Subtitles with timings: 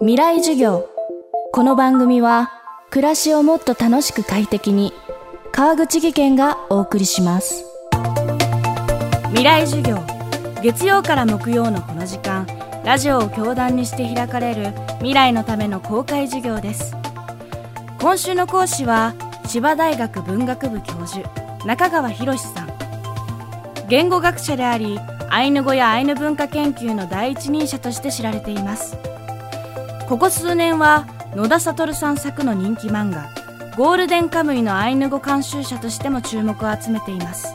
[0.00, 0.88] 未来授業。
[1.52, 2.52] この番組は
[2.88, 4.92] 暮らしをもっと楽しく快適に
[5.50, 7.64] 川口義賢がお送りします。
[9.30, 9.98] 未来授業。
[10.62, 12.46] 月曜から木曜のこの時間
[12.84, 16.94] ラジオを教壇にして開かれる未来のための公開授業です。
[18.00, 19.14] 今週の講師は
[19.48, 21.28] 千葉大学文学部教授
[21.66, 22.68] 中川博さん。
[23.88, 28.96] 言語学者でありアイヌ語やアイヌ文化研究の第一人者として知られています。
[30.08, 33.28] ここ数年は野田悟さん作の人気漫画
[33.76, 37.54] 「ゴールデンカムイ」のアイヌ語監修者としても注目を集めています。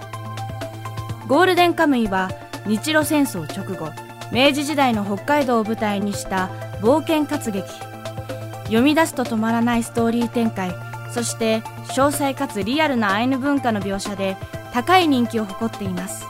[1.28, 2.30] ゴールデンカムイは
[2.68, 3.92] 日露戦争直後
[4.32, 7.68] 明治時代の北海道を舞台にした冒険活劇。
[8.66, 10.76] 読み出すと止まらないストーリー展開
[11.12, 11.62] そして
[11.96, 14.38] 詳細かつリアルなアイヌ文化の描写で
[14.74, 16.28] 高い人気を誇っています。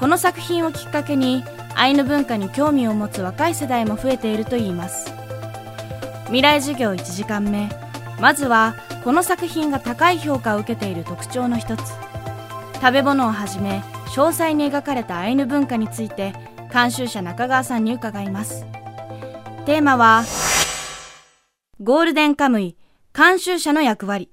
[0.00, 5.12] この作品をきっかけにアイヌ文化に興味を持つ若い世代も増えているといいます。
[6.26, 7.68] 未来授業1時間目。
[8.20, 11.80] まずはこの作品が高い評価を受けている特徴の一つ。
[12.74, 16.34] 食べ物をはじめ詳細に描かれたアイヌ文化について
[16.72, 18.64] 監修者中川さんに伺います。
[19.66, 20.24] テーマは
[21.80, 22.76] ゴールデンカムイ
[23.14, 24.30] 監修者の役割。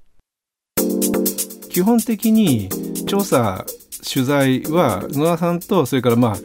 [1.69, 2.69] 基本的に
[3.07, 3.65] 調査
[4.03, 6.37] 取材は野田さんとそれからまあ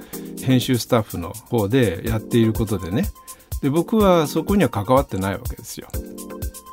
[0.45, 3.05] 編集スタッフの方でやっていることでね。
[3.62, 5.89] で僕はそこには関わってないわけですよ。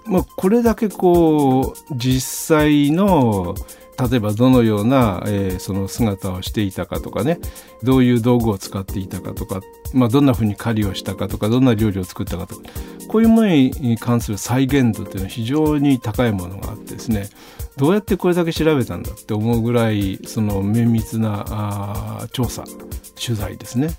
[0.06, 3.56] まあ、これだけこう実際の
[4.10, 7.40] 例えばどのような、えー、その姿をしていたかとかね。
[7.84, 9.62] どういう道具を使っていたかとか、
[9.94, 11.50] まあ、どんなふうに狩りをしたかとか。
[11.50, 12.62] どんな料理を作ったかとか。
[13.10, 17.30] こういうものに関する再現度っていうのは非常に高いものがあってですね。
[17.76, 22.64] どうやってこれだけ調べたんだって思うぐらいその綿密なあ調査。
[23.20, 23.90] 取材ですね。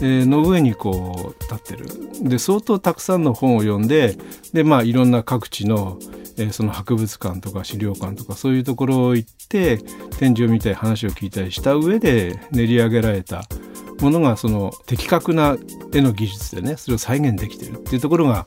[0.00, 4.16] えー、の上にこう立ってるで相当たくさんの本を読んで
[4.52, 5.98] でまあいろんな各地の、
[6.36, 9.78] えー、その博物館とか資料館とかそういうところを行って
[10.18, 13.42] 展示を見たり話を聞いたりした上で練り上げられた
[14.00, 15.56] ものがその的確な
[15.92, 18.46] 絵の技術でねそれを再現できてるっていうところが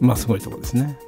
[0.00, 0.98] まあすごいところですね。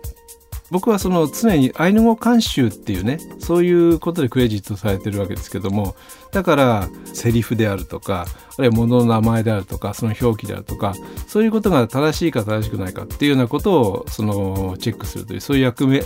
[0.75, 5.95] 僕はその常にアイヌ語監修っていうねそういうことでクレジットされてるわけですけども
[6.33, 8.27] だからセリフであるとか
[8.59, 10.95] あるいは物の名前であるとかその表記であるとか
[11.29, 16.03] そういうことが正しいか正しくないかっていうようなことをそのチェックするというそういう役目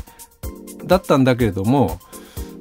[0.84, 1.98] だったんだけれども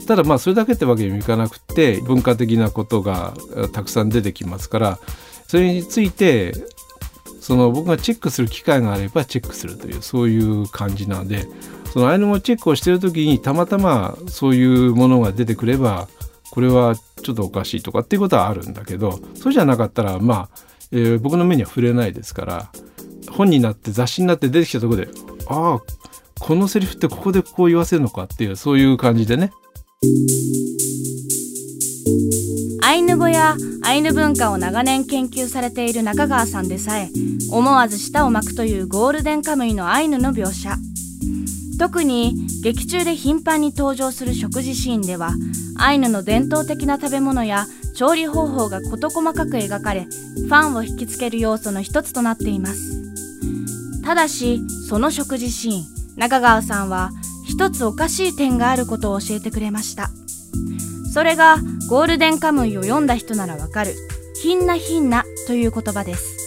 [0.07, 3.34] ただまあそれだけってわけにもいかなくって文化的なことが
[3.74, 5.00] たくさん出てきますから
[5.50, 6.53] それについて
[7.41, 11.47] その僕がチェックする機会があればチェックするというそういう感じなので
[11.94, 16.08] そのアイヌ語チェックをしてる時にたまたまそういうものが出てくれば
[16.52, 20.50] これはちょっとおかしいとかっていうことはあるんだけどそうじゃなかったらまあ、
[20.92, 22.72] えー、僕の目には触れないですから
[23.30, 25.09] 本になって雑誌になって出てきたところで
[25.48, 25.80] ああ
[26.40, 29.52] このセリフってここでこう言わせるのかっていうそういう感じでね。
[32.84, 37.09] アイヌ語やアイヌ文化を長年研究されている中川さんでさえ
[37.52, 40.78] 思わず舌を巻くというゴールデンカムイのアイヌの描写
[41.78, 45.32] 特に劇中で頻繁に登場する食事シーンでは
[45.78, 54.02] アイヌの伝統的な食べ物や調理方法が事細かく描かれファンを引きつける要素の一つとなっています。
[54.04, 55.86] ただしその食事シーン
[56.16, 57.12] 中川さんは
[57.46, 60.10] 一つおかしい点があることを教えてくれました。
[61.14, 61.58] それが
[61.90, 63.96] ゴールデンカムイを読んだ人ならわかる
[64.42, 66.38] ひんなひんなという言葉です。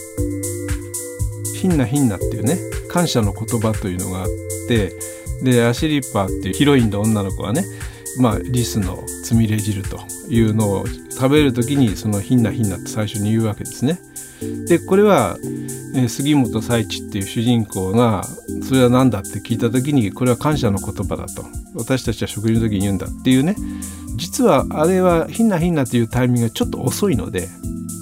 [1.59, 2.57] ひんなひんなっていうね
[2.89, 4.27] 感謝の言葉というのがあっ
[4.67, 4.93] て
[5.43, 7.63] でアシリッパーっていうヒロインの女の子はね。
[8.17, 13.99] まあ、リスのつみれ汁というのを食べる時にそのひんなひんなって最初に言うわけですね。
[14.67, 15.37] でこれは、
[16.07, 18.23] 杉本佐一っていう主人公が
[18.67, 21.45] それは何だって聞いた時にこれは感謝の言葉だと。
[21.75, 23.55] 私たちは食事の時に言うんだっていうね。
[24.17, 27.47] 実はあれはひんなひんなっていうタイミングがちょっと遅いので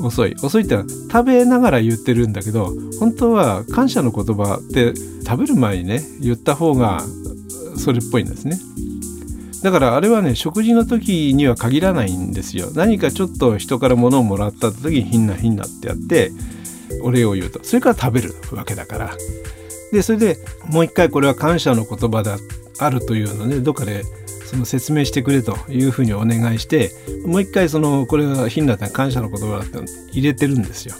[0.02, 0.36] 遅い。
[0.42, 4.94] 遅いってのは食べながら言ってるんだけど本当は感謝の言葉って
[5.26, 7.04] 食べる前にね言った方が
[7.80, 8.60] それっぽいんですね。
[9.64, 12.72] だからあれはね食事の時には限らないんですよ。
[12.74, 16.32] 何かちょっと人から物をもらった時にひんなひんなってやって
[17.04, 19.12] お礼を言うとそれから食べるわけだから
[19.92, 20.38] でそれで
[20.70, 22.38] もう一回これは感謝の言葉だ
[22.80, 24.04] あるというのねどっかで
[24.46, 26.92] その説明してくれというふうにお願いして
[27.26, 29.78] もう一回そのこれはヒンナー感謝の言葉だって
[30.12, 30.96] 入れてるんですよ。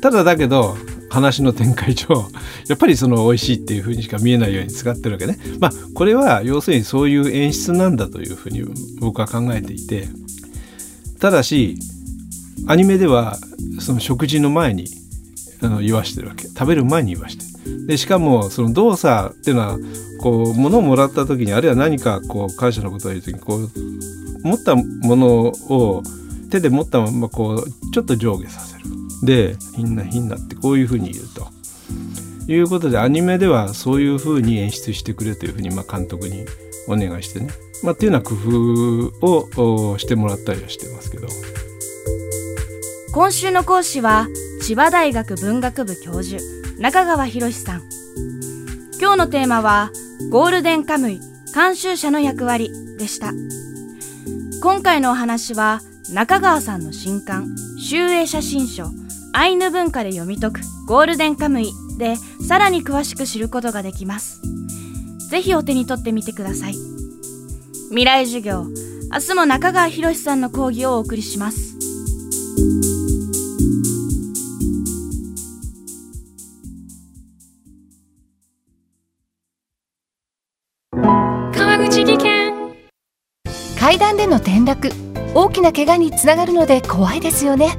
[0.00, 0.76] ただだけど
[1.10, 2.06] 話の展開上
[2.68, 5.38] やっぱりその美味しいっていうふうにしか見えないように使ってるわけね。
[5.58, 8.62] まあこれは要するにそういう演出なんだというふうに
[9.00, 10.08] 僕は考えていて
[11.18, 11.76] ただし
[12.66, 13.36] アニメでは
[13.80, 14.86] その食事の前に
[15.60, 17.50] あの言わしてるわけ食べる前に言わして。
[17.86, 19.78] でしかもその動作っていうのは
[20.20, 23.70] こう物をもらった時にあるいは何かこう感謝のことを言う時にこう
[24.42, 25.28] 持ったもの
[25.68, 26.02] を
[26.50, 28.99] 手で持ったままこうちょっと上下させる。
[29.22, 31.48] で「ひんなひんな」ってこういうふうに言うと。
[32.48, 36.46] いうことでアニメではそういうふうに演出してくれというふうにまあ監督に
[36.88, 37.48] お願いしてね、
[37.84, 38.34] まあ、っていうような工
[39.54, 41.28] 夫をしてもらったりはしてますけど。
[43.12, 44.28] 今週の講師は
[44.62, 46.40] 千葉大学文学部教授
[46.78, 47.82] 中川博さん。
[49.00, 49.90] 今日のテーマは
[50.30, 51.20] ゴールデンカムイ
[51.54, 53.32] 監修者の役割でした。
[54.62, 55.80] 今回のお話は
[56.12, 58.86] 中川さんの新刊集英写真書
[59.32, 64.40] アイヌ文化で読み解くゴールデンカムイでさらに詳しく知ることができます。
[65.30, 66.74] ぜひお手に取ってみてください。
[67.90, 68.64] 未来授業、
[69.12, 71.76] 明日も中川博さんの講義をお送りします。
[81.52, 82.74] 川口技研
[83.78, 84.90] 階段での転落
[85.34, 87.78] 大きな怪我につながるので怖いですよね